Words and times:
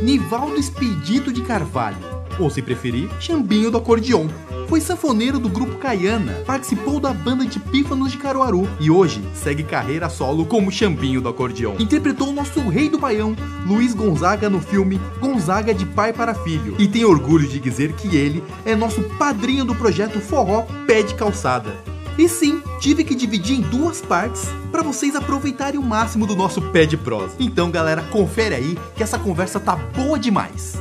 Nivaldo 0.00 0.56
Expedito 0.56 1.32
de 1.32 1.42
Carvalho, 1.42 1.98
ou 2.38 2.48
se 2.48 2.62
preferir, 2.62 3.10
Chambinho 3.18 3.70
do 3.70 3.78
Acordeon. 3.78 4.28
Foi 4.68 4.80
sanfoneiro 4.80 5.38
do 5.38 5.48
grupo 5.48 5.76
Caiana, 5.78 6.34
participou 6.46 7.00
da 7.00 7.12
banda 7.12 7.44
de 7.44 7.58
Pífanos 7.58 8.12
de 8.12 8.18
Caruaru 8.18 8.68
e 8.78 8.90
hoje 8.90 9.20
segue 9.34 9.64
carreira 9.64 10.08
solo 10.08 10.44
como 10.44 10.70
Chambinho 10.70 11.20
do 11.20 11.28
Acordeon. 11.28 11.74
Interpretou 11.78 12.28
o 12.28 12.32
nosso 12.32 12.60
rei 12.68 12.88
do 12.88 12.98
baião, 12.98 13.34
Luiz 13.66 13.92
Gonzaga, 13.92 14.48
no 14.48 14.60
filme 14.60 15.00
Gonzaga 15.18 15.74
de 15.74 15.86
Pai 15.86 16.12
para 16.12 16.34
Filho 16.34 16.76
e 16.78 16.86
tem 16.86 17.04
orgulho 17.04 17.48
de 17.48 17.58
dizer 17.58 17.92
que 17.94 18.14
ele 18.14 18.44
é 18.64 18.76
nosso 18.76 19.02
padrinho 19.18 19.64
do 19.64 19.74
projeto 19.74 20.20
Forró 20.20 20.66
Pé 20.86 21.02
de 21.02 21.14
Calçada. 21.14 21.97
E 22.18 22.28
sim, 22.28 22.60
tive 22.80 23.04
que 23.04 23.14
dividir 23.14 23.56
em 23.56 23.60
duas 23.60 24.02
partes 24.02 24.46
para 24.72 24.82
vocês 24.82 25.14
aproveitarem 25.14 25.78
o 25.78 25.82
máximo 25.84 26.26
do 26.26 26.34
nosso 26.34 26.60
pé 26.72 26.84
de 26.84 26.96
prosa. 26.96 27.36
Então, 27.38 27.70
galera, 27.70 28.02
confere 28.02 28.56
aí 28.56 28.76
que 28.96 29.04
essa 29.04 29.20
conversa 29.20 29.60
tá 29.60 29.76
boa 29.76 30.18
demais. 30.18 30.74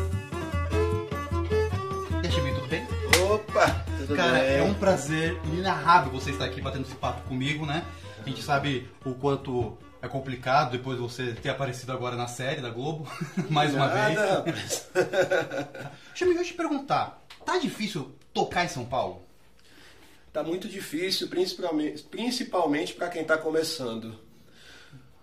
E 2.23 2.27
aí, 2.27 2.53
tudo 2.55 2.67
bem? 2.67 2.87
Opa, 3.31 3.85
tudo 3.99 4.15
Cara, 4.15 4.39
bem? 4.39 4.57
é 4.57 4.63
um 4.63 4.73
prazer 4.73 5.39
inenarrável 5.45 6.11
você 6.11 6.31
estar 6.31 6.45
aqui 6.45 6.59
batendo 6.59 6.85
esse 6.87 6.95
papo 6.95 7.21
comigo, 7.27 7.67
né? 7.67 7.83
A 8.19 8.27
gente 8.27 8.41
sabe 8.41 8.89
o 9.05 9.13
quanto 9.13 9.77
é 10.01 10.07
complicado 10.07 10.71
depois 10.71 10.97
de 10.97 11.03
você 11.03 11.33
ter 11.33 11.49
aparecido 11.49 11.91
agora 11.91 12.15
na 12.15 12.27
série 12.27 12.61
da 12.61 12.71
Globo, 12.71 13.07
mais 13.47 13.75
uma 13.75 13.85
Nada, 13.85 14.41
vez. 14.41 14.89
deixa 16.17 16.25
eu 16.25 16.43
te 16.43 16.53
perguntar, 16.55 17.21
tá 17.45 17.59
difícil 17.59 18.15
tocar 18.33 18.65
em 18.65 18.69
São 18.69 18.85
Paulo? 18.85 19.26
Tá 20.33 20.43
muito 20.43 20.67
difícil, 20.67 21.27
principalmente, 21.29 22.03
principalmente 22.03 22.93
para 22.93 23.09
quem 23.09 23.21
está 23.23 23.37
começando. 23.37 24.15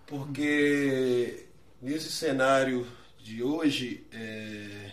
Porque 0.06 1.46
nesse 1.80 2.10
cenário 2.10 2.86
de 3.22 3.42
hoje, 3.42 4.04
é, 4.12 4.90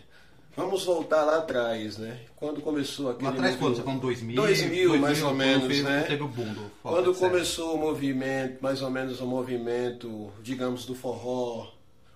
vamos 0.56 0.86
voltar 0.86 1.24
lá 1.24 1.38
atrás, 1.40 1.98
né? 1.98 2.22
Quando 2.36 2.62
começou 2.62 3.10
aquele 3.10 3.26
Lá 3.26 3.34
atrás, 3.34 3.56
quando? 3.56 3.76
Você 3.76 3.82
movimento- 3.82 3.86
falando 3.86 4.02
2000? 4.02 4.36
2000, 4.36 4.98
mais 5.00 5.22
ou 5.24 5.34
menos, 5.34 5.68
fez- 5.68 5.84
né? 5.84 6.04
Teve 6.04 6.24
o 6.24 6.28
boom 6.28 6.54
do 6.54 6.72
forró, 6.82 6.96
Quando 6.96 7.14
certo. 7.16 7.32
começou 7.32 7.76
o 7.76 7.78
movimento, 7.80 8.62
mais 8.62 8.82
ou 8.82 8.90
menos 8.90 9.20
o 9.20 9.26
movimento, 9.28 10.32
digamos, 10.42 10.86
do 10.86 10.96
forró 10.96 11.72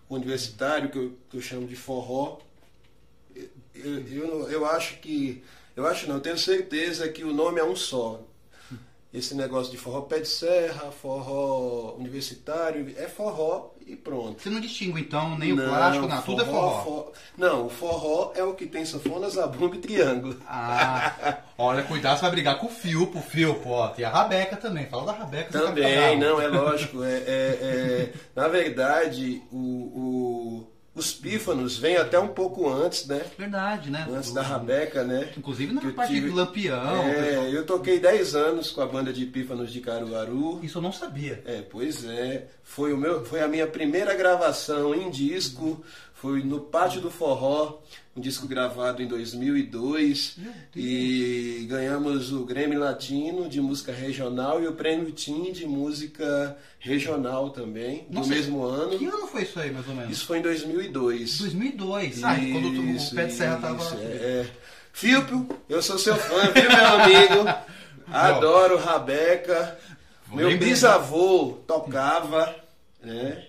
universitário, 0.09 0.89
que 0.89 0.97
eu, 0.97 1.17
que 1.29 1.37
eu 1.37 1.41
chamo 1.41 1.67
de 1.67 1.75
forró, 1.75 2.37
eu, 3.35 4.07
eu, 4.07 4.49
eu 4.49 4.65
acho 4.65 4.99
que. 4.99 5.43
Eu 5.75 5.85
acho 5.87 6.07
não, 6.07 6.15
eu 6.15 6.21
tenho 6.21 6.37
certeza 6.37 7.07
que 7.09 7.23
o 7.23 7.33
nome 7.33 7.59
é 7.59 7.63
um 7.63 7.75
só. 7.75 8.21
Esse 9.13 9.33
negócio 9.33 9.71
de 9.71 9.77
forró 9.77 10.01
pé 10.01 10.19
de 10.19 10.27
serra, 10.27 10.91
forró 10.91 11.95
universitário, 11.97 12.93
é 12.97 13.07
forró 13.07 13.71
e 13.87 13.95
pronto. 13.95 14.41
Você 14.41 14.49
não 14.49 14.59
distingue 14.59 14.99
então 14.99 15.37
nem 15.37 15.53
o 15.53 15.55
Não, 15.55 15.67
clássico, 15.69 16.05
nada, 16.07 16.21
tudo 16.21 16.41
é 16.41 16.45
forró. 16.45 16.83
for- 16.83 17.11
Não, 17.37 17.65
o 17.67 17.69
forró 17.69 18.33
é 18.35 18.43
o 18.43 18.53
que 18.53 18.65
tem 18.65 18.83
sanfona, 18.83 19.29
zabumba 19.29 19.75
e 19.75 19.79
triângulo. 19.79 20.35
Ah, 20.45 21.37
olha, 21.57 21.83
cuidado, 21.83 22.15
você 22.17 22.23
vai 22.23 22.31
brigar 22.31 22.59
com 22.59 22.67
o 22.67 22.69
Fio, 22.69 23.07
pro 23.07 23.21
Fio, 23.21 23.55
pô. 23.55 23.87
Tem 23.89 24.03
a 24.03 24.09
Rabeca 24.09 24.57
também. 24.57 24.85
Fala 24.87 25.05
da 25.05 25.11
Rabeca. 25.13 25.45
ficar 25.51 25.61
Também, 25.67 26.19
não, 26.19 26.41
é 26.41 26.47
lógico. 26.47 27.01
É, 27.01 27.13
é- 27.15 27.57
é- 27.61 28.13
na 28.35 28.49
verdade, 28.49 29.41
o, 29.49 29.57
o- 29.57 30.67
os 30.95 31.11
pífanos 31.13 31.77
vêm 31.77 31.97
até 31.97 32.17
um 32.17 32.29
pouco 32.29 32.67
antes, 32.69 33.05
né? 33.05 33.21
Verdade, 33.37 33.91
né? 33.91 34.07
Antes 34.09 34.29
Do- 34.29 34.35
da 34.35 34.41
Rabeca, 34.41 35.03
né? 35.03 35.29
Inclusive 35.37 35.73
na 35.73 35.81
Que 35.81 35.91
parte 35.91 36.13
tive- 36.13 36.29
do 36.29 36.35
Lampião. 36.35 37.03
É, 37.03 37.49
eu 37.53 37.65
toquei 37.65 37.99
10 37.99 38.33
anos 38.33 38.71
com 38.71 38.81
a 38.81 38.85
banda 38.87 39.11
de 39.11 39.25
pífanos 39.25 39.71
de 39.71 39.81
Caruaru. 39.81 40.59
Isso 40.63 40.77
eu 40.77 40.81
não 40.81 40.91
sabia. 40.93 41.43
É, 41.45 41.61
pois 41.61 42.05
é. 42.05 42.47
Foi, 42.63 42.93
o 42.93 42.97
meu, 42.97 43.23
foi 43.25 43.41
a 43.41 43.47
minha 43.47 43.67
primeira 43.67 44.15
gravação 44.15 44.95
em 44.95 45.09
disco. 45.11 45.83
Foi 46.15 46.41
no 46.41 46.59
Pátio 46.61 47.01
do 47.01 47.11
Forró, 47.11 47.79
um 48.15 48.21
disco 48.21 48.47
gravado 48.47 49.03
em 49.03 49.07
2002. 49.07 50.35
Meu 50.37 50.51
Deus. 50.51 50.59
E 50.75 51.65
ganhamos 51.69 52.31
o 52.31 52.45
Grêmio 52.45 52.79
Latino 52.79 53.47
de 53.49 53.59
música 53.61 53.91
regional 53.91 54.63
e 54.63 54.67
o 54.67 54.73
Prêmio 54.73 55.11
Tim 55.11 55.51
de 55.51 55.67
música 55.67 56.57
regional 56.79 57.49
também, 57.49 58.07
Nossa, 58.09 58.29
no 58.29 58.35
mesmo 58.35 58.63
ano. 58.63 58.97
Que 58.97 59.05
ano 59.05 59.27
foi 59.27 59.43
isso 59.43 59.59
aí, 59.59 59.71
mais 59.71 59.87
ou 59.87 59.93
menos? 59.93 60.11
Isso 60.11 60.25
foi 60.25 60.39
em 60.39 60.41
2002. 60.41 61.37
2002. 61.39 62.23
Ah, 62.23 62.35
quando 62.51 62.67
o- 62.69 63.15
pé 63.15 63.25
de 63.25 63.33
serra 63.33 63.57
tava... 63.57 63.83
isso, 63.83 63.95
é, 63.95 64.05
é. 64.05 64.47
Filpio, 64.93 65.47
eu 65.67 65.81
sou 65.81 65.99
seu 65.99 66.15
fã, 66.15 66.49
viu, 66.51 66.69
meu 66.69 66.85
amigo? 66.87 67.59
Adoro 68.07 68.77
Rabeca. 68.77 69.77
Meu 70.31 70.57
bisavô 70.57 71.57
tocava, 71.67 72.55
né? 73.03 73.45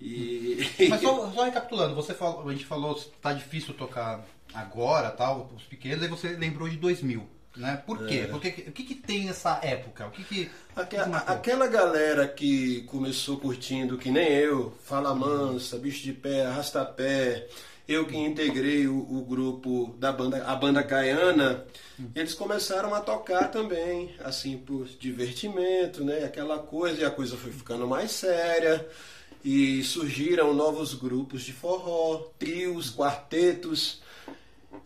E. 0.00 0.58
Mas 0.88 1.00
só, 1.00 1.30
só 1.32 1.44
recapitulando, 1.44 1.94
você 1.94 2.14
falou, 2.14 2.48
a 2.48 2.52
gente 2.52 2.66
falou 2.66 2.94
que 2.94 3.08
tá 3.22 3.32
difícil 3.32 3.74
tocar 3.74 4.24
agora, 4.52 5.10
tal, 5.10 5.50
os 5.56 5.62
pequenos, 5.64 6.02
aí 6.02 6.08
você 6.08 6.28
lembrou 6.28 6.68
de 6.68 6.76
2000, 6.76 7.26
né? 7.56 7.82
Por 7.86 8.06
quê? 8.06 8.24
É. 8.24 8.26
Porque, 8.26 8.48
o 8.68 8.72
que 8.72 8.84
que 8.84 8.94
tem 8.94 9.24
nessa 9.24 9.58
época? 9.62 10.06
O 10.06 10.10
que 10.10 10.22
que... 10.24 10.50
Aque- 10.76 10.96
o 10.96 11.04
que 11.04 11.32
aquela 11.32 11.66
galera 11.66 12.26
que 12.28 12.82
começou 12.82 13.38
curtindo, 13.38 13.98
que 13.98 14.10
nem 14.10 14.28
eu, 14.28 14.72
Fala 14.84 15.14
Mansa, 15.14 15.78
Bicho 15.78 16.02
de 16.02 16.12
Pé, 16.12 16.46
Arrastapé, 16.46 17.48
eu 17.86 18.06
que 18.06 18.16
integrei 18.16 18.86
o, 18.88 18.96
o 18.98 19.24
grupo 19.24 19.94
da 19.98 20.10
banda, 20.12 20.44
a 20.46 20.54
banda 20.56 20.82
Caiana, 20.82 21.64
eles 22.14 22.34
começaram 22.34 22.94
a 22.94 23.00
tocar 23.00 23.50
também, 23.50 24.14
assim, 24.24 24.56
por 24.58 24.86
divertimento, 24.98 26.02
né? 26.04 26.24
Aquela 26.24 26.58
coisa, 26.58 27.02
e 27.02 27.04
a 27.04 27.10
coisa 27.10 27.36
foi 27.36 27.52
ficando 27.52 27.86
mais 27.86 28.10
séria. 28.10 28.86
E 29.44 29.82
surgiram 29.84 30.54
novos 30.54 30.94
grupos 30.94 31.42
de 31.42 31.52
forró, 31.52 32.30
trios, 32.38 32.88
quartetos. 32.90 34.00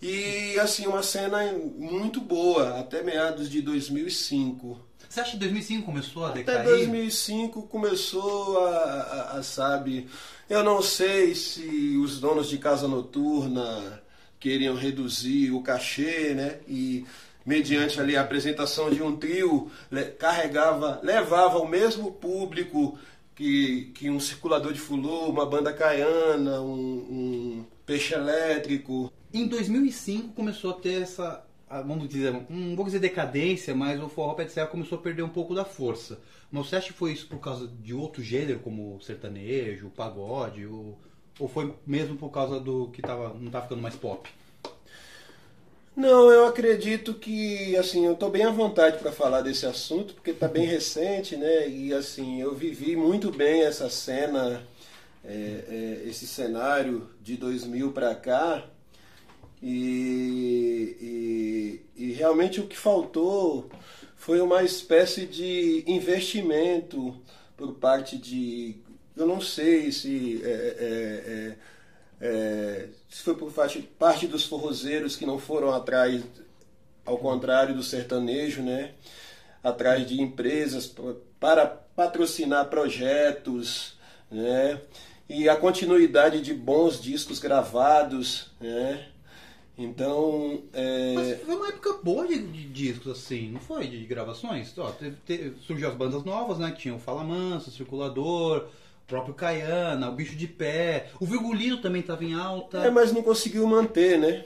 E 0.03 0.59
assim, 0.59 0.87
uma 0.87 1.03
cena 1.03 1.39
muito 1.77 2.21
boa, 2.21 2.79
até 2.81 3.03
meados 3.03 3.49
de 3.49 3.61
2005. 3.63 4.79
Você 5.09 5.21
acha 5.21 5.31
que 5.33 5.37
2005 5.39 5.87
começou 5.87 6.25
a 6.27 6.31
Até 6.31 6.43
decair? 6.43 6.65
2005 6.69 7.63
começou 7.63 8.59
a, 8.67 8.71
a- 8.71 9.39
a, 9.39 9.43
sabe, 9.43 10.07
eu 10.49 10.65
não 10.65 10.83
sei 10.83 11.35
se 11.35 11.97
os 12.03 12.21
donos 12.21 12.49
de 12.49 12.59
casa 12.59 12.89
noturna 12.89 14.03
queriam 14.41 14.75
reduzir 14.75 15.51
o 15.51 15.63
cachê, 15.63 16.35
né? 16.35 16.59
E 16.67 17.05
mediante 17.45 18.01
ali 18.01 18.17
a 18.17 18.21
apresentação 18.21 18.91
de 18.91 19.03
um 19.03 19.17
trio, 19.17 19.71
carregava, 20.19 21.01
levava 21.03 21.59
o 21.59 21.67
mesmo 21.67 22.13
público 22.13 22.99
que, 23.35 23.91
que 23.95 24.11
um 24.11 24.21
circulador 24.21 24.73
de 24.73 24.81
fulô, 24.81 25.29
uma 25.29 25.47
banda 25.47 25.73
caiana, 25.73 26.61
um, 26.61 26.75
um 26.75 27.67
peixe 27.87 28.15
elétrico. 28.15 29.13
Em 29.33 29.47
2005 29.47 30.35
começou 30.35 30.73
a 30.73 30.75
ter 30.75 31.03
essa, 31.03 31.45
vamos 31.69 32.09
dizer, 32.09 32.33
não 32.49 32.75
vou 32.75 32.85
dizer 32.85 32.99
decadência, 32.99 33.75
mas 33.75 34.03
o 34.03 34.09
forró 34.09 34.35
pé 34.35 34.47
começou 34.67 34.99
a 34.99 35.03
perder 35.03 35.23
um 35.23 35.29
pouco 35.29 35.55
da 35.55 35.65
força. 35.65 36.19
Mas 36.51 36.67
você 36.67 36.77
acha 36.77 36.87
que 36.89 36.99
foi 36.99 37.13
isso 37.13 37.27
por 37.27 37.39
causa 37.39 37.67
de 37.67 37.93
outro 37.93 38.23
gênero, 38.23 38.61
como 38.61 38.97
o 38.97 39.01
sertanejo, 39.01 39.89
o 39.89 39.91
pagode, 39.91 40.67
ou, 40.67 40.99
ou 41.39 41.49
foi 41.49 41.75
mesmo 41.87 42.17
por 42.17 42.31
causa 42.31 42.59
do 42.59 42.89
que 42.89 43.03
tava, 43.03 43.35
não 43.35 43.51
tá 43.51 43.63
ficando 43.63 43.83
mais 43.83 43.95
pop? 43.95 44.29
Não, 45.99 46.31
eu 46.31 46.47
acredito 46.47 47.13
que, 47.13 47.77
assim, 47.77 48.07
eu 48.07 48.13
estou 48.13 48.31
bem 48.31 48.45
à 48.45 48.51
vontade 48.51 48.99
para 48.99 49.11
falar 49.11 49.41
desse 49.41 49.67
assunto, 49.67 50.15
porque 50.15 50.31
está 50.31 50.47
bem 50.47 50.65
recente, 50.65 51.37
né? 51.37 51.69
E, 51.69 51.93
assim, 51.93 52.41
eu 52.41 52.55
vivi 52.55 52.95
muito 52.95 53.33
bem 53.33 53.65
essa 53.65 53.91
cena, 53.91 54.63
é, 55.25 55.65
é, 55.69 56.09
esse 56.09 56.25
cenário 56.25 57.11
de 57.21 57.37
2000 57.37 57.91
para 57.91 58.15
cá, 58.15 58.65
e, 59.63 60.97
e, 61.97 62.05
e 62.05 62.13
realmente 62.13 62.61
o 62.61 62.67
que 62.67 62.77
faltou 62.77 63.69
foi 64.17 64.41
uma 64.41 64.63
espécie 64.63 65.27
de 65.27 65.85
investimento 65.87 67.17
por 67.57 67.75
parte 67.75 68.17
de, 68.17 68.77
eu 69.17 69.27
não 69.27 69.41
sei 69.41 69.91
se 69.91 70.41
é, 70.45 70.49
é, 70.49 71.57
é, 72.21 72.29
é, 72.29 72.89
se 73.09 73.23
foi 73.23 73.35
por 73.35 73.53
parte, 73.53 73.81
parte 73.99 74.27
dos 74.27 74.45
forrozeiros 74.45 75.17
que 75.17 75.27
não 75.27 75.39
foram 75.39 75.73
atrás, 75.73 76.23
ao 77.05 77.19
contrário 77.19 77.75
do 77.75 77.83
sertanejo, 77.83 78.63
né? 78.63 78.93
Atrás 79.63 80.07
de 80.07 80.21
empresas 80.21 80.87
pa- 80.87 81.15
para 81.41 81.67
patrocinar 81.67 82.69
projetos, 82.69 83.95
né? 84.31 84.81
E 85.29 85.49
a 85.49 85.57
continuidade 85.57 86.41
de 86.41 86.55
bons 86.55 87.01
discos 87.01 87.39
gravados, 87.39 88.51
né? 88.61 89.09
Então, 89.79 90.61
é, 90.73 91.13
Mas 91.15 91.43
foi 91.43 91.55
uma 91.55 91.69
época 91.69 91.93
boa 92.03 92.27
de, 92.27 92.37
de 92.39 92.65
discos, 92.65 93.13
assim, 93.13 93.49
não 93.51 93.61
foi? 93.61 93.87
De 93.87 94.05
gravações? 94.07 94.77
Ó, 94.77 94.91
teve- 94.91 95.17
teve- 95.25 95.55
surgiu 95.61 95.89
as 95.89 95.95
bandas 95.95 96.25
novas, 96.25 96.59
né? 96.59 96.73
Que 96.73 96.79
tinha 96.81 96.95
o 96.95 96.99
Fala 96.99 97.23
Mansa, 97.23 97.69
o 97.71 97.73
Circulador, 97.73 98.67
o 98.67 99.07
próprio 99.07 99.35
Caiana, 99.35 100.09
o 100.11 100.15
Bicho 100.15 100.35
de 100.35 100.49
Pé. 100.49 101.11
O 101.21 101.25
Virgulino 101.27 101.77
também 101.81 102.01
estava 102.01 102.25
em 102.25 102.35
alta. 102.35 102.79
É, 102.79 102.91
mas 102.91 103.13
não 103.13 103.23
conseguiu 103.23 103.67
manter, 103.69 104.19
né? 104.19 104.45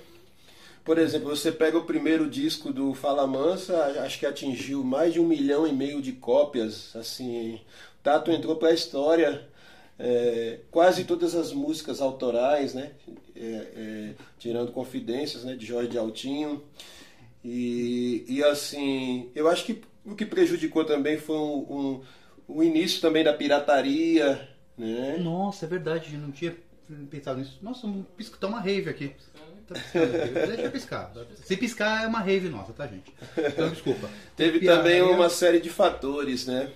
Por 0.85 0.99
exemplo, 0.99 1.31
você 1.31 1.51
pega 1.51 1.79
o 1.79 1.85
primeiro 1.85 2.29
disco 2.29 2.73
do 2.73 2.93
Fala 2.93 3.27
Mansa, 3.27 4.03
acho 4.05 4.19
que 4.19 4.27
atingiu 4.27 4.85
mais 4.85 5.15
de 5.15 5.21
um 5.21 5.27
milhão 5.27 5.67
e 5.67 5.73
meio 5.73 6.03
de 6.03 6.13
cópias. 6.13 6.95
Assim, 6.95 7.59
Tato 8.03 8.31
entrou 8.33 8.57
para 8.57 8.69
a 8.69 8.75
história 8.75 9.47
é, 10.05 10.59
quase 10.69 11.05
todas 11.05 11.37
as 11.37 11.53
músicas 11.53 12.01
autorais, 12.01 12.75
né? 12.75 12.91
É, 13.37 13.41
é, 13.41 14.15
tirando 14.37 14.73
Confidências, 14.73 15.45
né? 15.45 15.55
De 15.55 15.65
Jorge 15.65 15.91
de 15.91 15.97
Altinho. 15.97 16.61
E, 17.45 18.25
e 18.29 18.43
assim, 18.43 19.31
eu 19.33 19.49
acho 19.49 19.65
que 19.65 19.81
o 20.05 20.17
que 20.17 20.27
prejudicou 20.27 20.85
também 20.85 21.19
foi 21.19 21.37
um, 21.37 21.57
um, 21.71 22.01
o 22.49 22.63
início 22.65 23.01
também 23.01 23.23
da 23.23 23.33
pirataria, 23.33 24.49
né? 24.77 25.19
Nossa, 25.19 25.67
é 25.67 25.69
verdade, 25.69 26.17
não 26.17 26.33
tinha 26.33 26.57
pensado 27.09 27.39
nisso. 27.39 27.61
Nossa, 27.63 27.87
um 27.87 28.03
pisco, 28.03 28.37
tá 28.37 28.49
uma 28.49 28.61
rave 28.61 28.91
aqui. 28.91 29.13
Tá 29.69 29.75
Deixa 30.47 30.63
eu 30.63 30.71
piscar. 30.73 31.13
Se 31.45 31.57
piscar 31.57 32.03
é 32.03 32.07
uma 32.09 32.19
rave 32.19 32.49
nossa, 32.49 32.73
tá, 32.73 32.89
gente? 32.89 33.13
Então, 33.39 33.71
desculpa. 33.71 34.11
Teve 34.37 34.67
também 34.67 35.01
uma 35.01 35.31
série 35.31 35.61
de 35.61 35.71
fatores, 35.71 36.45
né? 36.47 36.73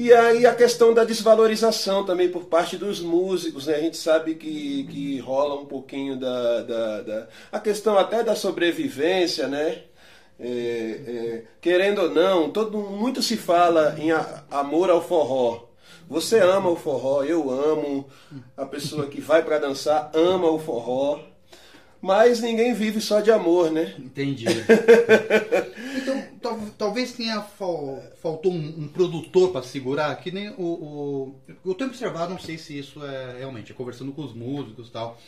E 0.00 0.14
aí 0.14 0.46
a 0.46 0.54
questão 0.54 0.94
da 0.94 1.04
desvalorização 1.04 2.06
também 2.06 2.30
por 2.30 2.46
parte 2.46 2.74
dos 2.74 3.02
músicos, 3.02 3.66
né? 3.66 3.74
A 3.74 3.80
gente 3.80 3.98
sabe 3.98 4.34
que, 4.34 4.84
que 4.84 5.18
rola 5.18 5.60
um 5.60 5.66
pouquinho 5.66 6.18
da, 6.18 6.62
da, 6.62 7.02
da 7.02 7.28
a 7.52 7.60
questão 7.60 7.98
até 7.98 8.24
da 8.24 8.34
sobrevivência, 8.34 9.46
né? 9.46 9.82
É, 10.40 10.46
é, 10.48 11.44
querendo 11.60 12.00
ou 12.00 12.10
não, 12.10 12.48
todo, 12.48 12.78
muito 12.78 13.22
se 13.22 13.36
fala 13.36 13.94
em 13.98 14.10
a, 14.10 14.42
amor 14.50 14.88
ao 14.88 15.06
forró. 15.06 15.68
Você 16.08 16.38
ama 16.38 16.70
o 16.70 16.76
forró, 16.76 17.22
eu 17.22 17.50
amo. 17.50 18.08
A 18.56 18.64
pessoa 18.64 19.06
que 19.06 19.20
vai 19.20 19.42
para 19.42 19.58
dançar 19.58 20.10
ama 20.14 20.50
o 20.50 20.58
forró. 20.58 21.20
Mas 22.00 22.40
ninguém 22.40 22.72
vive 22.72 23.02
só 23.02 23.20
de 23.20 23.30
amor, 23.30 23.70
né? 23.70 23.94
Entendi. 23.98 24.46
tal, 26.50 26.60
talvez 26.76 27.12
tenha 27.12 27.40
fal, 27.40 28.02
faltou 28.20 28.52
um, 28.52 28.82
um 28.82 28.88
produtor 28.88 29.52
para 29.52 29.62
segurar, 29.62 30.14
que 30.16 30.30
nem 30.30 30.50
o, 30.50 30.62
o. 30.62 31.34
Eu 31.64 31.74
tenho 31.74 31.90
observado, 31.90 32.32
não 32.32 32.40
sei 32.40 32.58
se 32.58 32.78
isso 32.78 33.04
é 33.04 33.38
realmente, 33.38 33.72
é 33.72 33.74
conversando 33.74 34.12
com 34.12 34.22
os 34.22 34.34
músicos 34.34 34.88
e 34.88 34.90
tal, 34.90 35.18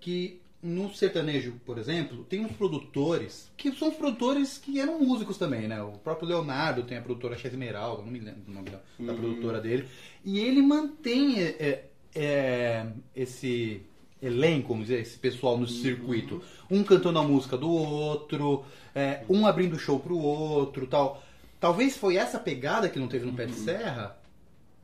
que 0.00 0.40
no 0.62 0.92
sertanejo, 0.92 1.60
por 1.64 1.78
exemplo, 1.78 2.24
tem 2.24 2.44
uns 2.44 2.52
produtores 2.52 3.50
que 3.56 3.70
são 3.72 3.90
produtores 3.92 4.58
que 4.58 4.80
eram 4.80 4.98
músicos 4.98 5.38
também, 5.38 5.68
né? 5.68 5.80
O 5.82 5.92
próprio 5.92 6.28
Leonardo 6.28 6.82
tem 6.82 6.98
a 6.98 7.02
produtora 7.02 7.36
Esmeralda, 7.36 8.02
não 8.02 8.10
me 8.10 8.18
lembro 8.18 8.42
o 8.48 8.50
nome 8.50 8.70
da, 8.70 8.78
da 8.98 9.12
uhum. 9.12 9.18
produtora 9.18 9.60
dele. 9.60 9.86
E 10.24 10.40
ele 10.40 10.62
mantém 10.62 11.40
é, 11.40 11.84
é, 12.14 12.86
esse 13.14 13.82
elenco, 14.26 14.68
vamos 14.68 14.88
dizer, 14.88 15.00
esse 15.00 15.18
pessoal 15.18 15.56
no 15.56 15.66
circuito. 15.66 16.42
Um 16.70 16.82
cantando 16.82 17.18
a 17.18 17.22
música 17.22 17.56
do 17.56 17.70
outro, 17.70 18.64
é, 18.94 19.22
um 19.28 19.46
abrindo 19.46 19.78
show 19.78 19.98
pro 19.98 20.18
outro 20.18 20.86
tal. 20.86 21.22
Talvez 21.58 21.96
foi 21.96 22.16
essa 22.16 22.38
pegada 22.38 22.88
que 22.88 22.98
não 22.98 23.08
teve 23.08 23.24
no 23.24 23.32
Pé 23.32 23.46
de 23.46 23.52
uhum. 23.52 23.64
Serra? 23.64 24.16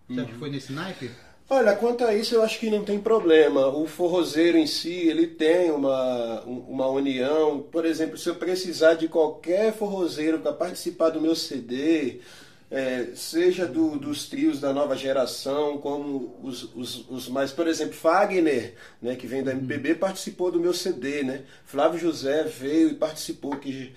Você 0.09 0.21
acha 0.21 0.31
que 0.31 0.39
foi 0.39 0.50
nesse 0.50 0.73
naipe? 0.73 1.11
Olha, 1.49 1.77
quanto 1.77 2.05
a 2.05 2.15
isso 2.15 2.35
eu 2.35 2.43
acho 2.43 2.59
que 2.59 2.71
não 2.71 2.83
tem 2.83 2.99
problema. 2.99 3.67
O 3.67 3.87
forrozeiro 3.87 4.56
em 4.56 4.67
si, 4.67 5.09
ele 5.09 5.27
tem 5.27 5.71
uma, 5.71 6.41
uma 6.43 6.87
união. 6.87 7.61
Por 7.61 7.85
exemplo, 7.85 8.17
se 8.17 8.29
eu 8.29 8.37
precisar 8.37 8.95
de 8.95 9.06
qualquer 9.06 9.73
forrozeiro 9.75 10.38
para 10.38 10.53
participar 10.53 11.11
do 11.11 11.21
meu 11.21 11.37
CD, 11.37 12.21
é, 12.73 13.09
seja 13.15 13.67
do, 13.67 13.99
dos 13.99 14.31
trios 14.31 14.59
da 14.59 14.73
nova 14.73 14.97
geração, 14.97 15.77
como 15.77 16.39
os, 16.43 16.75
os, 16.75 17.07
os, 17.11 17.29
mais, 17.29 17.53
por 17.53 17.69
exemplo, 17.69 17.93
Fagner, 17.93 18.75
né, 19.01 19.15
que 19.15 19.27
vem 19.27 19.43
da 19.43 19.53
MPB, 19.53 19.97
participou 19.97 20.51
do 20.51 20.59
meu 20.59 20.73
CD, 20.73 21.23
né? 21.23 21.43
Flávio 21.67 22.01
José 22.01 22.45
veio 22.45 22.89
e 22.89 22.95
participou, 22.95 23.57
que 23.57 23.93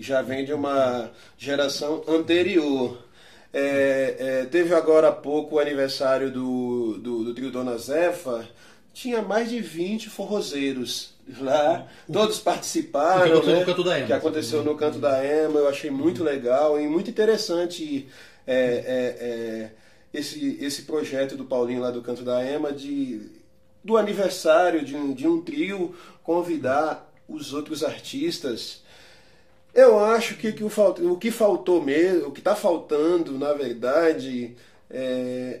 já 0.00 0.22
vem 0.22 0.44
de 0.44 0.52
uma 0.52 1.12
geração 1.38 2.02
anterior. 2.08 2.98
É, 3.52 4.16
é, 4.18 4.44
teve 4.46 4.74
agora 4.74 5.08
há 5.08 5.12
pouco 5.12 5.54
o 5.54 5.58
aniversário 5.60 6.28
do, 6.28 6.98
do, 6.98 7.24
do 7.24 7.32
trio 7.32 7.52
Dona 7.52 7.78
Zefa, 7.78 8.44
tinha 8.96 9.20
mais 9.20 9.50
de 9.50 9.60
20 9.60 10.08
forrozeiros 10.08 11.12
lá, 11.38 11.86
todos 12.10 12.38
participaram, 12.38 13.42
que, 13.42 13.84
né? 13.84 14.06
que 14.06 14.12
aconteceu 14.14 14.64
no 14.64 14.74
Canto 14.74 14.98
da 14.98 15.22
Ema, 15.22 15.58
eu 15.58 15.68
achei 15.68 15.90
muito 15.90 16.24
legal 16.24 16.80
e 16.80 16.88
muito 16.88 17.10
interessante 17.10 18.08
é, 18.46 18.56
é, 18.56 19.16
é, 19.20 19.70
esse, 20.14 20.56
esse 20.62 20.82
projeto 20.82 21.36
do 21.36 21.44
Paulinho 21.44 21.82
lá 21.82 21.90
do 21.90 22.00
Canto 22.00 22.22
da 22.22 22.42
Ema 22.42 22.72
de, 22.72 23.20
do 23.84 23.98
aniversário 23.98 24.82
de 24.82 24.96
um, 24.96 25.12
de 25.12 25.28
um 25.28 25.42
trio 25.42 25.94
convidar 26.22 27.12
os 27.28 27.52
outros 27.52 27.84
artistas 27.84 28.82
eu 29.74 30.02
acho 30.02 30.36
que, 30.36 30.52
que 30.52 30.64
o, 30.64 30.70
o 31.12 31.18
que 31.18 31.30
faltou 31.30 31.82
mesmo, 31.82 32.28
o 32.28 32.32
que 32.32 32.40
está 32.40 32.56
faltando, 32.56 33.38
na 33.38 33.52
verdade, 33.52 34.56
é, 34.90 35.60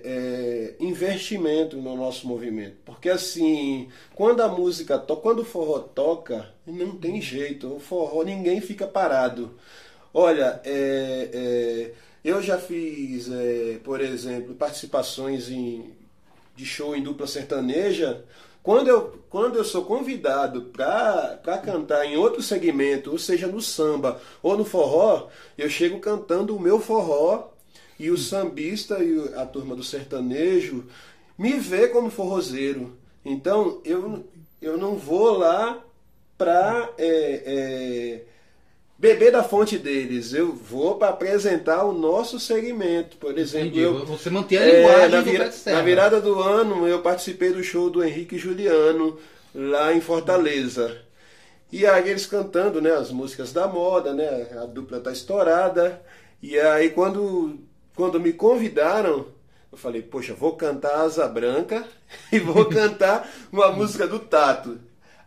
é, 0.78 0.84
investimento 0.84 1.76
no 1.76 1.96
nosso 1.96 2.26
movimento. 2.26 2.76
Porque 2.84 3.08
assim, 3.08 3.88
quando 4.14 4.42
a 4.42 4.48
música 4.48 4.98
toca, 4.98 5.22
quando 5.22 5.40
o 5.40 5.44
forró 5.44 5.80
toca, 5.80 6.48
não 6.66 6.96
tem 6.96 7.20
jeito. 7.20 7.74
O 7.74 7.80
forró 7.80 8.22
ninguém 8.22 8.60
fica 8.60 8.86
parado. 8.86 9.54
Olha, 10.12 10.60
é, 10.64 11.30
é 11.32 11.92
eu 12.24 12.42
já 12.42 12.58
fiz, 12.58 13.30
é, 13.30 13.78
por 13.84 14.00
exemplo, 14.00 14.54
participações 14.54 15.48
em, 15.48 15.92
de 16.56 16.66
show 16.66 16.96
em 16.96 17.02
dupla 17.02 17.26
sertaneja 17.26 18.24
quando 18.66 18.88
eu, 18.88 19.22
quando 19.30 19.54
eu 19.54 19.64
sou 19.64 19.84
convidado 19.84 20.72
para 20.72 21.58
cantar 21.64 22.04
em 22.04 22.16
outro 22.16 22.42
segmento, 22.42 23.12
ou 23.12 23.16
seja, 23.16 23.46
no 23.46 23.60
samba 23.60 24.20
ou 24.42 24.58
no 24.58 24.64
forró, 24.64 25.28
eu 25.56 25.70
chego 25.70 26.00
cantando 26.00 26.56
o 26.56 26.58
meu 26.58 26.80
forró 26.80 27.52
e 27.98 28.10
o 28.10 28.18
sambista 28.18 29.02
e 29.02 29.34
a 29.34 29.46
turma 29.46 29.74
do 29.74 29.82
sertanejo 29.82 30.84
me 31.38 31.54
vê 31.54 31.88
como 31.88 32.10
forrozeiro. 32.10 32.96
Então 33.24 33.80
eu, 33.84 34.24
eu 34.60 34.76
não 34.78 34.96
vou 34.96 35.38
lá 35.38 35.82
para 36.38 36.90
é, 36.98 37.42
é, 37.46 38.22
beber 38.98 39.32
da 39.32 39.42
fonte 39.42 39.78
deles. 39.78 40.32
Eu 40.32 40.52
vou 40.52 40.96
para 40.96 41.08
apresentar 41.08 41.84
o 41.84 41.92
nosso 41.92 42.38
segmento. 42.38 43.16
Por 43.16 43.36
exemplo, 43.38 43.78
eu, 43.78 44.06
você 44.06 44.30
mantém 44.30 44.58
a 44.58 44.66
linguagem 44.66 45.04
é, 45.04 45.08
na, 45.08 45.20
vira, 45.20 45.54
na 45.66 45.82
virada 45.82 46.20
do 46.20 46.40
ano 46.40 46.86
eu 46.86 47.00
participei 47.02 47.52
do 47.52 47.62
show 47.62 47.90
do 47.90 48.04
Henrique 48.04 48.38
Juliano 48.38 49.18
lá 49.54 49.92
em 49.92 50.00
Fortaleza. 50.00 51.02
E 51.72 51.84
aí 51.84 52.08
eles 52.08 52.26
cantando, 52.26 52.80
né, 52.80 52.92
as 52.92 53.10
músicas 53.10 53.52
da 53.52 53.66
moda, 53.66 54.14
né, 54.14 54.46
a 54.62 54.66
dupla 54.66 55.00
tá 55.00 55.10
estourada. 55.10 56.00
E 56.40 56.58
aí 56.58 56.90
quando 56.90 57.58
quando 57.96 58.20
me 58.20 58.32
convidaram, 58.32 59.26
eu 59.72 59.78
falei, 59.78 60.02
poxa, 60.02 60.34
vou 60.34 60.54
cantar 60.54 61.00
Asa 61.00 61.26
Branca 61.26 61.84
e 62.30 62.38
vou 62.38 62.66
cantar 62.66 63.28
uma 63.50 63.72
música 63.72 64.06
do 64.06 64.20
Tato. 64.20 64.78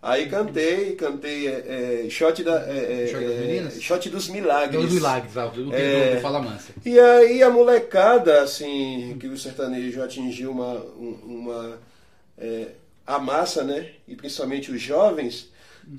Aí 0.01 0.29
cantei, 0.29 0.95
cantei 0.95 1.47
é, 1.47 2.05
é, 2.05 2.09
shot, 2.09 2.41
da, 2.41 2.65
é, 2.69 3.09
é, 3.11 3.67
é 3.67 3.69
shot 3.81 4.09
dos 4.09 4.29
Milagres. 4.29 4.81
Dos 4.81 4.93
Milagres, 4.93 5.35
ah, 5.35 5.47
do, 5.47 5.75
é, 5.75 6.15
do 6.15 6.21
Fala 6.21 6.41
Mansa. 6.41 6.71
E 6.85 6.97
aí 6.97 7.43
a 7.43 7.49
molecada, 7.49 8.41
assim, 8.41 9.17
que 9.19 9.27
o 9.27 9.37
sertanejo 9.37 10.01
atingiu 10.01 10.51
uma, 10.51 10.75
uma 10.75 11.77
a 13.05 13.19
massa, 13.19 13.63
né? 13.63 13.89
E 14.07 14.15
principalmente 14.15 14.71
os 14.71 14.79
jovens, 14.79 15.51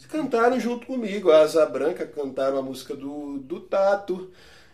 cantaram 0.08 0.58
junto 0.58 0.86
comigo. 0.86 1.30
A 1.30 1.42
Asa 1.42 1.66
Branca 1.66 2.06
cantaram 2.06 2.56
a 2.56 2.62
música 2.62 2.94
do, 2.94 3.38
do 3.38 3.60
Tato. 3.60 4.30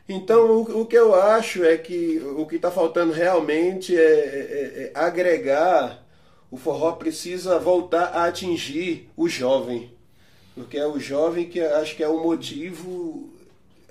Então, 0.09 0.63
o, 0.63 0.83
o 0.83 0.87
que 0.87 0.97
eu 0.97 1.15
acho 1.15 1.65
é 1.65 1.77
que 1.77 2.19
o 2.19 2.47
que 2.47 2.57
está 2.57 2.71
faltando 2.71 3.13
realmente 3.13 3.97
é, 3.97 4.01
é 4.01 4.93
agregar 4.95 6.07
o 6.51 6.57
forró 6.57 6.93
precisa 6.93 7.59
voltar 7.59 8.07
a 8.07 8.27
atingir 8.27 9.09
o 9.17 9.29
jovem. 9.29 9.91
Porque 10.55 10.79
é 10.79 10.87
o 10.87 10.99
jovem 10.99 11.49
que 11.49 11.61
acho 11.61 11.97
que 11.97 12.03
é 12.03 12.09
o 12.09 12.23
motivo, 12.23 13.31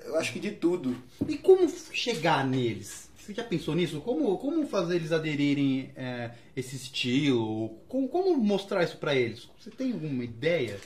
eu 0.04 0.16
acho 0.16 0.32
que 0.32 0.40
de 0.40 0.50
tudo. 0.50 0.96
E 1.28 1.36
como 1.36 1.68
chegar 1.92 2.46
neles? 2.46 3.08
Você 3.18 3.34
já 3.34 3.44
pensou 3.44 3.74
nisso? 3.74 4.00
Como, 4.00 4.38
como 4.38 4.66
fazer 4.66 4.96
eles 4.96 5.12
aderirem 5.12 5.90
é, 5.96 6.30
esse 6.56 6.76
estilo? 6.76 7.70
Como, 7.88 8.08
como 8.08 8.36
mostrar 8.36 8.84
isso 8.84 8.96
para 8.96 9.14
eles? 9.14 9.48
Você 9.58 9.70
tem 9.70 9.92
alguma 9.92 10.24
ideia? 10.24 10.78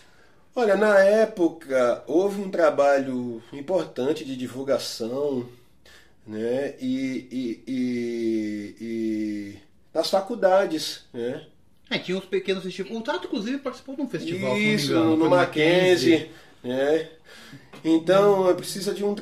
Olha, 0.54 0.76
na 0.76 0.98
época 0.98 2.02
houve 2.06 2.40
um 2.40 2.50
trabalho 2.50 3.42
importante 3.52 4.24
de 4.24 4.36
divulgação, 4.36 5.48
né? 6.26 6.74
E, 6.80 7.28
e, 7.30 7.64
e, 7.66 8.76
e 8.80 9.56
nas 9.94 10.10
faculdades, 10.10 11.04
né? 11.12 11.46
É, 11.90 11.98
tinha 11.98 12.16
uns 12.16 12.24
pequenos 12.24 12.62
festivais. 12.62 12.96
O 12.96 13.00
Tato, 13.00 13.26
inclusive, 13.26 13.58
participou 13.58 13.96
de 13.96 14.02
um 14.02 14.08
festival. 14.08 14.56
Isso, 14.56 14.92
engano, 14.92 15.16
no, 15.16 15.28
Mackenzie. 15.28 16.30
Né? 16.62 17.08
Então, 17.84 18.54
precisa 18.54 18.94
de 18.94 19.04
um 19.04 19.14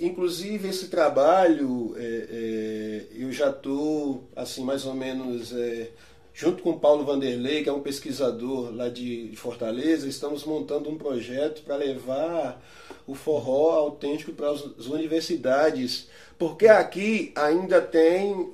Inclusive, 0.00 0.68
esse 0.68 0.88
trabalho, 0.88 1.94
é, 1.96 2.26
é, 2.30 3.22
eu 3.22 3.30
já 3.30 3.50
estou, 3.50 4.28
assim, 4.34 4.64
mais 4.64 4.84
ou 4.84 4.94
menos, 4.94 5.52
é, 5.52 5.90
junto 6.38 6.62
com 6.62 6.70
o 6.70 6.78
Paulo 6.78 7.04
Vanderlei, 7.04 7.64
que 7.64 7.68
é 7.68 7.72
um 7.72 7.82
pesquisador 7.82 8.72
lá 8.72 8.88
de, 8.88 9.32
Fortaleza, 9.34 10.06
estamos 10.06 10.44
montando 10.44 10.88
um 10.88 10.96
projeto 10.96 11.62
para 11.62 11.74
levar 11.74 12.64
o 13.08 13.14
forró 13.16 13.72
autêntico 13.72 14.30
para 14.32 14.48
as 14.52 14.86
universidades. 14.86 16.08
Porque 16.38 16.68
aqui 16.68 17.32
ainda 17.34 17.82
tem 17.82 18.52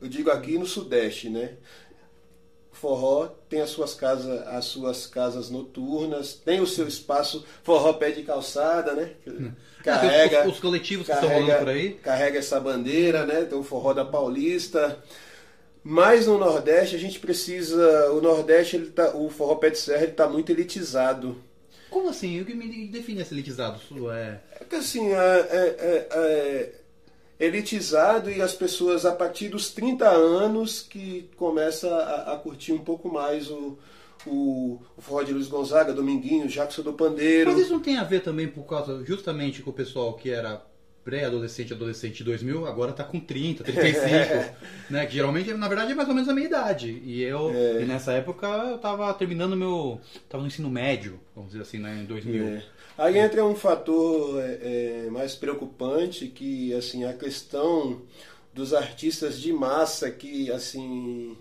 eu 0.00 0.08
digo 0.08 0.30
aqui 0.30 0.56
no 0.56 0.66
Sudeste, 0.66 1.28
né? 1.28 1.52
Forró 2.72 3.28
tem 3.48 3.60
as 3.60 3.68
suas 3.68 3.94
casas, 3.94 4.46
as 4.48 4.64
suas 4.64 5.06
casas 5.06 5.50
noturnas, 5.50 6.32
tem 6.32 6.60
o 6.60 6.66
seu 6.66 6.88
espaço, 6.88 7.44
forró 7.62 7.92
pé 7.92 8.10
de 8.10 8.22
calçada, 8.22 8.94
né? 8.94 9.12
Carrega, 9.84 10.48
os, 10.48 10.54
os, 10.54 10.60
coletivos 10.60 11.06
que 11.06 11.12
carrega, 11.12 11.32
estão 11.32 11.46
rolando 11.46 11.58
por 11.58 11.68
aí. 11.68 11.92
Carrega 11.94 12.38
essa 12.38 12.58
bandeira, 12.58 13.26
né? 13.26 13.44
Tem 13.44 13.58
o 13.58 13.62
forró 13.62 13.92
da 13.92 14.04
Paulista. 14.04 14.98
Mas 15.86 16.26
no 16.26 16.38
Nordeste 16.38 16.96
a 16.96 16.98
gente 16.98 17.20
precisa. 17.20 18.10
O 18.12 18.22
Nordeste, 18.22 18.76
ele 18.76 18.86
tá, 18.86 19.14
o 19.14 19.28
forró 19.28 19.56
pé 19.56 19.68
de 19.68 19.78
serra, 19.78 20.04
ele 20.04 20.12
tá 20.12 20.26
muito 20.26 20.50
elitizado. 20.50 21.36
Como 21.90 22.08
assim? 22.08 22.40
O 22.40 22.44
que 22.46 22.54
me 22.54 22.88
define 22.88 23.20
esse 23.20 23.34
elitizado? 23.34 23.78
É, 24.10 24.40
é 24.60 24.64
que 24.64 24.76
assim, 24.76 25.12
é, 25.12 25.46
é, 25.50 25.76
é, 25.78 26.08
é 27.38 27.46
elitizado 27.46 28.30
e 28.30 28.40
as 28.40 28.54
pessoas 28.54 29.04
a 29.04 29.12
partir 29.12 29.50
dos 29.50 29.70
30 29.70 30.08
anos 30.08 30.80
que 30.80 31.28
começa 31.36 31.88
a, 31.94 32.32
a 32.32 32.36
curtir 32.38 32.72
um 32.72 32.78
pouco 32.78 33.12
mais 33.12 33.50
o, 33.50 33.78
o, 34.26 34.80
o 34.96 35.02
forró 35.02 35.22
de 35.22 35.34
Luiz 35.34 35.48
Gonzaga, 35.48 35.92
Dominguinho, 35.92 36.48
Jackson 36.48 36.82
do 36.82 36.94
Pandeiro. 36.94 37.52
Mas 37.52 37.60
isso 37.60 37.72
não 37.72 37.80
tem 37.80 37.98
a 37.98 38.04
ver 38.04 38.20
também 38.22 38.48
por 38.48 38.64
causa 38.64 39.04
justamente 39.04 39.62
com 39.62 39.70
o 39.70 39.74
pessoal 39.74 40.14
que 40.14 40.30
era 40.30 40.64
pré-adolescente, 41.04 41.74
adolescente 41.74 42.24
2000, 42.24 42.66
agora 42.66 42.90
está 42.90 43.04
com 43.04 43.20
30, 43.20 43.62
35, 43.62 44.08
é. 44.08 44.56
né? 44.88 45.06
Que 45.06 45.12
geralmente, 45.12 45.52
na 45.52 45.68
verdade, 45.68 45.92
é 45.92 45.94
mais 45.94 46.08
ou 46.08 46.14
menos 46.14 46.28
a 46.30 46.34
minha 46.34 46.46
idade. 46.46 47.02
E 47.04 47.22
eu, 47.22 47.50
é. 47.50 47.82
e 47.82 47.84
nessa 47.84 48.12
época, 48.12 48.46
eu 48.46 48.76
estava 48.76 49.12
terminando 49.12 49.54
meu, 49.54 50.00
estava 50.14 50.42
no 50.42 50.48
ensino 50.48 50.70
médio, 50.70 51.20
vamos 51.36 51.50
dizer 51.50 51.62
assim, 51.62 51.78
né, 51.78 52.00
em 52.02 52.06
2000. 52.06 52.44
É. 52.44 52.62
Aí 52.96 53.18
entra 53.18 53.44
um 53.44 53.54
fator 53.54 54.40
é, 54.40 55.04
é, 55.06 55.10
mais 55.10 55.34
preocupante, 55.34 56.26
que, 56.28 56.72
assim, 56.72 57.04
a 57.04 57.12
questão 57.12 58.00
dos 58.54 58.72
artistas 58.72 59.38
de 59.38 59.52
massa 59.52 60.10
que, 60.10 60.50
assim, 60.50 61.36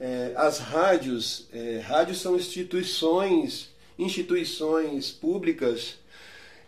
é, 0.00 0.32
as 0.36 0.60
rádios, 0.60 1.48
rádios 1.82 2.20
são 2.20 2.36
instituições, 2.36 3.70
instituições 3.98 5.10
públicas 5.10 5.98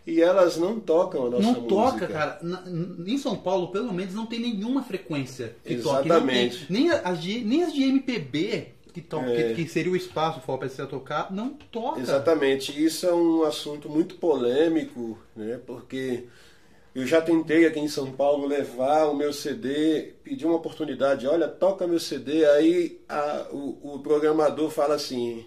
e 0.05 0.21
elas 0.21 0.57
não 0.57 0.79
tocam 0.79 1.27
a 1.27 1.29
nossa 1.29 1.43
não 1.43 1.61
música. 1.61 1.75
Não 1.75 1.91
toca, 1.91 2.07
cara. 2.07 2.39
Na, 2.41 2.63
em 3.05 3.17
São 3.17 3.35
Paulo, 3.35 3.67
pelo 3.67 3.93
menos, 3.93 4.13
não 4.13 4.25
tem 4.25 4.39
nenhuma 4.39 4.83
frequência 4.83 5.55
que 5.63 5.73
Exatamente. 5.73 6.61
toque. 6.61 6.73
Nem 6.73 6.89
as, 6.89 7.21
de, 7.21 7.41
nem 7.41 7.63
as 7.63 7.73
de 7.73 7.83
MPB, 7.83 8.67
que, 8.93 9.01
to, 9.01 9.17
é. 9.19 9.53
que, 9.53 9.63
que, 9.63 9.69
seria 9.69 9.91
o 9.91 9.95
espaço 9.95 10.41
para 10.41 10.67
você 10.67 10.85
tocar, 10.85 11.31
não 11.31 11.49
toca. 11.49 11.99
Exatamente. 11.99 12.83
Isso 12.83 13.05
é 13.05 13.13
um 13.13 13.43
assunto 13.43 13.89
muito 13.89 14.15
polêmico, 14.15 15.17
né? 15.35 15.59
Porque 15.65 16.25
eu 16.93 17.05
já 17.05 17.21
tentei 17.21 17.65
aqui 17.65 17.79
em 17.79 17.87
São 17.87 18.11
Paulo 18.11 18.47
levar 18.47 19.05
o 19.05 19.15
meu 19.15 19.31
CD, 19.31 20.13
pedir 20.23 20.45
uma 20.45 20.57
oportunidade, 20.57 21.25
olha, 21.27 21.47
toca 21.47 21.87
meu 21.87 21.99
CD, 21.99 22.43
aí 22.45 22.99
a, 23.07 23.47
o, 23.51 23.95
o 23.95 23.99
programador 23.99 24.69
fala 24.69 24.95
assim, 24.95 25.45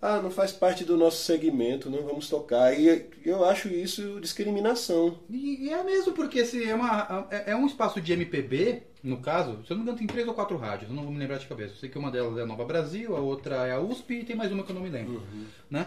ah, 0.00 0.20
não 0.22 0.30
faz 0.30 0.52
parte 0.52 0.84
do 0.84 0.96
nosso 0.96 1.24
segmento, 1.24 1.90
não 1.90 2.02
vamos 2.02 2.28
tocar. 2.28 2.78
E 2.78 3.06
eu 3.24 3.44
acho 3.44 3.68
isso 3.68 4.20
discriminação. 4.20 5.18
E 5.28 5.70
é 5.70 5.82
mesmo, 5.82 6.12
porque 6.12 6.44
se 6.44 6.68
é, 6.68 6.74
uma, 6.74 7.26
é, 7.30 7.52
é 7.52 7.56
um 7.56 7.66
espaço 7.66 8.00
de 8.00 8.12
MPB, 8.12 8.82
no 9.02 9.18
caso, 9.18 9.58
se 9.66 9.72
eu 9.72 9.76
não 9.76 9.78
me 9.78 9.82
engano, 9.82 9.98
tem 9.98 10.06
três 10.06 10.26
ou 10.28 10.34
quatro 10.34 10.56
rádios, 10.56 10.90
eu 10.90 10.96
não 10.96 11.02
vou 11.02 11.12
me 11.12 11.18
lembrar 11.18 11.38
de 11.38 11.46
cabeça. 11.46 11.74
Eu 11.74 11.78
sei 11.78 11.88
que 11.88 11.98
uma 11.98 12.10
delas 12.10 12.38
é 12.38 12.42
a 12.42 12.46
Nova 12.46 12.64
Brasil, 12.64 13.16
a 13.16 13.20
outra 13.20 13.66
é 13.66 13.72
a 13.72 13.80
USP 13.80 14.20
e 14.20 14.24
tem 14.24 14.36
mais 14.36 14.52
uma 14.52 14.62
que 14.62 14.70
eu 14.70 14.74
não 14.74 14.82
me 14.82 14.90
lembro. 14.90 15.14
Uhum. 15.14 15.46
Né? 15.68 15.86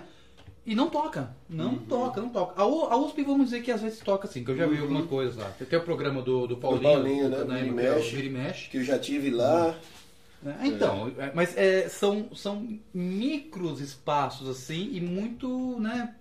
E 0.65 0.75
não 0.75 0.89
toca, 0.89 1.35
não 1.49 1.69
uhum. 1.71 1.85
toca, 1.85 2.21
não 2.21 2.29
toca. 2.29 2.61
A, 2.61 2.63
a 2.63 2.97
USP, 2.97 3.23
vamos 3.23 3.45
dizer 3.45 3.61
que 3.61 3.71
às 3.71 3.81
vezes 3.81 3.99
toca 3.99 4.27
assim, 4.27 4.43
que 4.43 4.51
eu 4.51 4.57
já 4.57 4.67
vi 4.67 4.75
uhum. 4.75 4.81
algumas 4.81 5.05
coisas 5.05 5.37
lá. 5.37 5.49
Tem 5.51 5.79
o 5.79 5.83
programa 5.83 6.21
do, 6.21 6.47
do 6.47 6.57
Paulinho, 6.57 7.29
do 7.29 7.35
Paulinho 7.37 7.47
né? 7.47 7.61
Vira 7.61 7.73
mexe, 7.73 8.29
mexe. 8.29 8.69
Que 8.69 8.77
eu 8.77 8.83
já 8.83 8.99
tive 8.99 9.29
lá. 9.29 9.67
Uhum. 9.67 10.00
Né? 10.41 10.57
Então, 10.63 11.11
é. 11.17 11.31
mas 11.33 11.55
é, 11.55 11.87
são, 11.87 12.33
são 12.35 12.79
micros 12.93 13.79
espaços 13.79 14.49
assim 14.49 14.89
e 14.93 14.99
muito 14.99 15.79
né, 15.79 16.15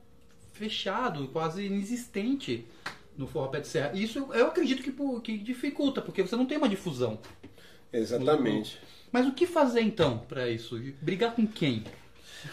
fechado, 0.53 1.29
quase 1.29 1.65
inexistente 1.65 2.67
no 3.17 3.27
forró 3.27 3.49
pé 3.49 3.61
de 3.61 3.69
serra. 3.69 3.93
Isso 3.95 4.29
eu 4.33 4.47
acredito 4.47 4.83
que, 4.83 4.93
que 5.21 5.39
dificulta, 5.39 6.03
porque 6.03 6.23
você 6.23 6.37
não 6.37 6.47
tem 6.47 6.59
uma 6.59 6.69
difusão. 6.69 7.19
Exatamente. 7.93 8.79
Mas 9.11 9.27
o 9.27 9.33
que 9.33 9.47
fazer 9.47 9.81
então 9.81 10.19
para 10.29 10.49
isso? 10.49 10.79
Brigar 11.01 11.35
com 11.35 11.47
quem? 11.47 11.85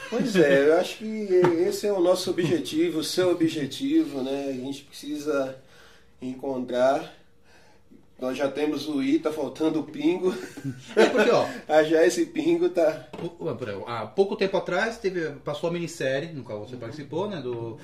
Pois 0.09 0.35
é, 0.35 0.67
eu 0.67 0.77
acho 0.77 0.97
que 0.97 1.05
esse 1.05 1.87
é 1.87 1.93
o 1.93 2.01
nosso 2.01 2.29
objetivo, 2.29 2.99
o 2.99 3.03
seu 3.03 3.31
objetivo, 3.31 4.21
né? 4.21 4.47
A 4.49 4.53
gente 4.53 4.83
precisa 4.83 5.55
encontrar 6.21 7.16
nós 8.19 8.35
já 8.35 8.49
temos 8.49 8.87
o 8.87 9.01
I, 9.01 9.19
tá 9.19 9.31
faltando 9.31 9.79
o 9.79 9.83
pingo. 9.83 10.35
É 10.95 11.05
porque, 11.05 11.29
ó. 11.29 11.47
ah, 11.67 11.83
já 11.83 12.03
esse 12.05 12.25
pingo 12.25 12.69
tá. 12.69 13.07
Há 13.85 14.07
pouco 14.07 14.35
tempo 14.35 14.57
atrás 14.57 14.97
teve, 14.97 15.29
passou 15.43 15.69
a 15.69 15.73
minissérie, 15.73 16.33
no 16.33 16.43
qual 16.43 16.65
você 16.65 16.75
participou, 16.75 17.29
né? 17.29 17.39
Do, 17.41 17.77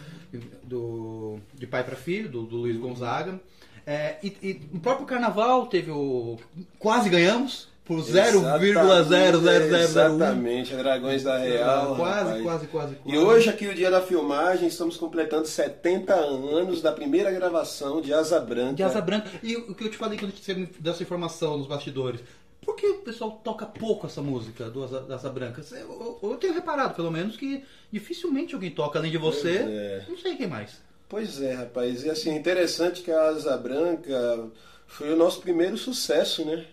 do, 0.64 1.38
de 1.54 1.68
pai 1.68 1.84
para 1.84 1.96
filho, 1.96 2.30
do, 2.30 2.44
do 2.44 2.58
Luiz 2.58 2.78
Gonzaga. 2.78 3.40
É, 3.86 4.18
e, 4.24 4.28
e 4.42 4.62
no 4.72 4.80
próprio 4.80 5.06
carnaval 5.06 5.68
teve 5.68 5.92
o. 5.92 6.40
Quase 6.80 7.10
ganhamos, 7.10 7.70
por 7.86 8.00
0,00001. 8.00 9.74
Exatamente, 9.76 10.76
Dragões 10.76 11.24
da 11.24 11.38
Real. 11.38 11.96
Quase, 11.96 12.42
quase, 12.42 12.68
quase, 12.68 12.68
quase. 12.68 12.98
E 13.06 13.18
hoje, 13.18 13.50
aqui, 13.50 13.68
o 13.68 13.76
dia 13.76 13.92
da 13.92 14.02
filmagem, 14.02 14.68
estamos 14.68 14.96
completando 14.96 15.48
70 15.48 16.14
anos 16.14 16.82
da 16.82 16.92
primeira 16.92 17.30
gravação 17.32 18.02
de 18.02 18.14
Asa 18.14 18.40
Branca. 18.40 18.76
De 18.76 18.84
Asa 18.84 19.02
Branca. 19.02 19.30
E 19.42 19.56
o 19.58 19.76
que 19.76 19.84
eu 19.84 19.92
te 19.92 19.98
falei 19.98 20.18
quando 20.18 20.34
você 20.34 20.54
me 20.54 20.66
deu 20.80 20.94
essa 20.94 21.04
informação 21.04 21.58
nos 21.58 21.68
bastidores. 21.68 22.22
Por 22.64 22.78
que 22.78 22.88
o 22.88 23.00
pessoal 23.00 23.42
toca 23.44 23.66
pouco 23.66 24.08
essa 24.08 24.22
música 24.22 24.70
do 24.70 24.86
Asa, 24.86 25.06
Asa 25.10 25.30
Branca? 25.30 25.62
Eu, 25.72 26.20
eu, 26.24 26.38
tenho 26.38 26.54
reparado, 26.54 26.94
pelo 26.94 27.12
menos, 27.12 27.36
que 27.36 27.64
dificilmente 27.92 28.56
alguém 28.56 28.72
toca 28.72 28.98
além 28.98 29.12
de 29.12 29.18
você. 29.18 29.58
É. 29.58 30.06
Não 30.08 30.18
sei 30.18 30.38
quem 30.38 30.48
mais. 30.48 30.82
Pois 31.10 31.42
é, 31.42 31.54
rapaz. 31.54 32.06
E 32.06 32.10
assim, 32.10 32.34
interessante 32.34 33.02
que 33.02 33.12
a 33.12 33.28
Asa 33.28 33.58
Branca 33.58 34.48
foi 34.88 35.12
o 35.12 35.18
nosso 35.18 35.42
primeiro 35.42 35.78
sucesso, 35.78 36.46
né? 36.46 36.66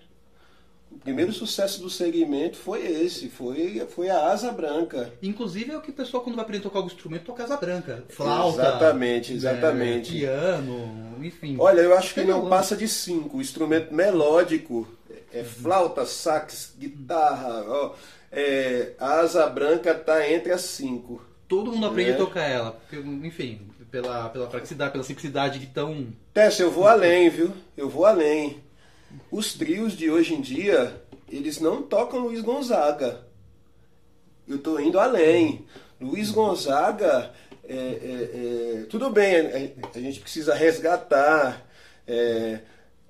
O 0.91 0.99
primeiro 0.99 1.33
sucesso 1.33 1.81
do 1.81 1.89
segmento 1.89 2.57
foi 2.57 2.85
esse, 2.85 3.29
foi, 3.29 3.87
foi 3.89 4.11
a 4.11 4.31
asa 4.31 4.51
branca. 4.51 5.13
Inclusive 5.23 5.71
é 5.71 5.77
o 5.77 5.81
que 5.81 5.91
o 5.91 5.95
pessoal 5.95 6.23
quando 6.23 6.37
vai 6.37 6.45
aprender 6.45 6.61
a 6.61 6.65
tocar 6.65 6.81
algum 6.81 6.91
instrumento 6.91 7.25
toca 7.25 7.45
asa 7.45 7.57
branca. 7.57 8.05
Flauta. 8.09 8.61
Exatamente, 8.61 9.33
exatamente. 9.33 10.25
É, 10.25 10.29
piano, 10.29 11.17
enfim. 11.23 11.57
Olha, 11.59 11.81
eu 11.81 11.97
acho 11.97 12.13
que 12.13 12.23
não 12.23 12.49
passa 12.49 12.77
de 12.77 12.89
cinco. 12.89 13.39
O 13.39 13.41
instrumento 13.41 13.95
melódico 13.95 14.87
é 15.33 15.45
flauta, 15.45 16.05
sax, 16.05 16.75
guitarra. 16.79 17.65
Ó, 17.67 17.95
é, 18.33 18.93
a 18.99 19.21
asa 19.21 19.47
branca 19.47 19.93
está 19.93 20.29
entre 20.29 20.53
as 20.53 20.63
cinco. 20.63 21.23
Todo 21.49 21.73
mundo 21.73 21.87
aprende 21.87 22.11
é. 22.11 22.15
a 22.15 22.17
tocar 22.17 22.45
ela, 22.45 22.73
porque, 22.73 22.97
enfim, 23.27 23.61
pela, 23.91 24.29
pela 24.29 24.47
praticidade, 24.47 24.93
pela 24.93 25.03
simplicidade 25.03 25.59
de 25.59 25.67
tão. 25.67 26.09
Tessa, 26.33 26.63
eu 26.63 26.71
vou 26.71 26.87
além, 26.87 27.29
viu? 27.29 27.53
Eu 27.77 27.89
vou 27.89 28.05
além. 28.07 28.61
Os 29.31 29.55
trios 29.55 29.97
de 29.97 30.11
hoje 30.11 30.35
em 30.35 30.41
dia, 30.41 31.03
eles 31.29 31.61
não 31.61 31.83
tocam 31.83 32.21
Luiz 32.21 32.41
Gonzaga. 32.41 33.21
Eu 34.47 34.57
estou 34.57 34.81
indo 34.81 34.99
além. 34.99 35.65
Luiz 36.01 36.31
Gonzaga, 36.31 37.33
é, 37.69 37.75
é, 37.75 38.81
é, 38.83 38.87
tudo 38.89 39.11
bem, 39.11 39.37
a 39.95 39.99
gente 40.01 40.21
precisa 40.21 40.55
resgatar 40.55 41.65
é, 42.07 42.61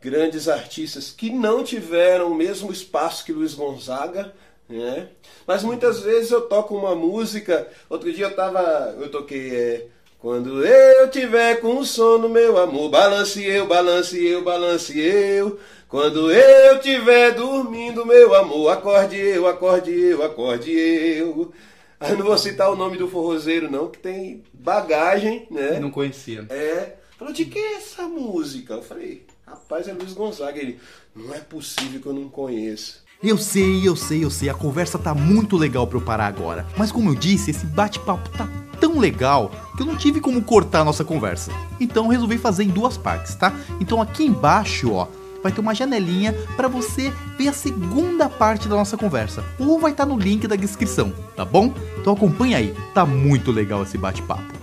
grandes 0.01 0.49
artistas 0.49 1.11
que 1.11 1.31
não 1.31 1.63
tiveram 1.63 2.31
o 2.31 2.35
mesmo 2.35 2.73
espaço 2.73 3.25
que 3.25 3.33
Luiz 3.33 3.55
Gonzaga, 3.55 4.35
né? 4.69 5.09
Mas 5.47 5.63
muitas 5.63 6.01
vezes 6.01 6.31
eu 6.31 6.43
toco 6.43 6.77
uma 6.77 6.95
música. 6.95 7.69
Outro 7.89 8.13
dia 8.13 8.27
eu 8.27 8.37
tava, 8.37 8.95
eu 9.01 9.11
toquei 9.11 9.55
é, 9.55 9.87
quando 10.21 10.65
eu 10.67 11.11
tiver 11.11 11.61
com 11.61 11.83
sono, 11.83 12.29
meu 12.29 12.59
amor, 12.59 12.91
balance 12.91 13.43
eu, 13.43 13.67
balance 13.67 14.23
eu, 14.23 14.45
balance 14.45 14.99
eu. 14.99 15.59
Quando 15.89 16.31
eu 16.31 16.77
estiver 16.77 17.35
dormindo, 17.35 18.05
meu 18.05 18.35
amor, 18.35 18.69
acorde 18.69 19.17
eu, 19.17 19.49
acorde 19.49 19.91
eu, 19.91 20.23
acorde 20.23 20.71
eu. 20.71 21.51
Aí 21.99 22.15
não 22.17 22.27
vou 22.27 22.37
citar 22.37 22.71
o 22.71 22.77
nome 22.77 22.99
do 22.99 23.09
forrozeiro, 23.09 23.71
não, 23.71 23.89
que 23.89 23.99
tem 23.99 24.45
bagagem, 24.53 25.47
né? 25.51 25.81
Não 25.81 25.91
conhecia. 25.91 26.47
É. 26.51 26.97
Falou, 27.19 27.33
de 27.33 27.47
que 27.47 27.59
é 27.59 27.75
essa 27.77 28.03
música? 28.03 28.75
Eu 28.75 28.83
falei, 28.83 29.27
rapaz, 29.47 29.89
é 29.89 29.93
Luiz 29.95 30.13
Gonzaga. 30.13 30.59
Ele, 30.59 30.79
não 31.17 31.35
é 31.35 31.39
possível 31.41 31.99
que 31.99 32.07
eu 32.07 32.13
não 32.13 32.29
conheça. 32.29 32.99
Eu 33.23 33.37
sei, 33.37 33.87
eu 33.87 33.95
sei, 33.95 34.25
eu 34.25 34.31
sei, 34.31 34.49
a 34.49 34.55
conversa 34.55 34.99
tá 34.99 35.15
muito 35.15 35.59
legal 35.59 35.87
pra 35.87 35.99
eu 35.99 36.01
parar 36.01 36.27
agora. 36.27 36.67
Mas 36.75 36.91
como 36.91 37.11
eu 37.11 37.15
disse, 37.15 37.51
esse 37.51 37.67
bate-papo 37.67 38.31
tá 38.31 38.49
tão 38.81 38.99
legal 38.99 39.51
que 39.77 39.83
eu 39.83 39.87
não 39.87 39.95
tive 39.95 40.23
como 40.23 40.41
cortar 40.41 40.81
a 40.81 40.85
nossa 40.85 41.05
conversa. 41.05 41.53
Então 41.79 42.09
resolvi 42.09 42.39
fazer 42.39 42.65
em 42.65 42.69
duas 42.69 42.97
partes, 42.97 43.35
tá? 43.35 43.53
Então 43.79 44.01
aqui 44.01 44.25
embaixo, 44.25 44.93
ó, 44.93 45.07
vai 45.43 45.53
ter 45.53 45.61
uma 45.61 45.75
janelinha 45.75 46.33
para 46.57 46.67
você 46.67 47.13
ver 47.37 47.49
a 47.49 47.53
segunda 47.53 48.27
parte 48.27 48.69
da 48.69 48.77
nossa 48.77 48.97
conversa, 48.97 49.45
ou 49.59 49.79
vai 49.79 49.91
estar 49.93 50.07
tá 50.07 50.11
no 50.11 50.19
link 50.19 50.49
da 50.49 50.57
descrição, 50.57 51.13
tá 51.37 51.45
bom? 51.45 51.75
Então 52.01 52.15
acompanha 52.15 52.57
aí, 52.57 52.75
tá 52.95 53.05
muito 53.05 53.53
legal 53.53 53.83
esse 53.83 53.99
bate-papo. 53.99 54.60